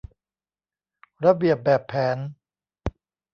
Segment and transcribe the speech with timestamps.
[1.25, 2.17] ระเบียบแบบแผน